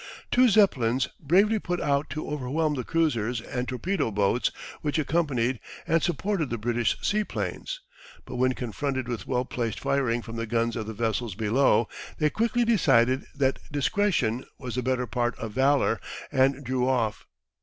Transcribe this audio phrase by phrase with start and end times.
[0.31, 4.49] Two Zeppelins bravely put out to overwhelm the cruisers and torpedo boats
[4.81, 7.81] which accompanied and supported the British sea planes,
[8.25, 11.87] but when confronted with well placed firing from the guns of the vessels below
[12.17, 17.27] they quickly decided that discretion was the better part of valour and drew off.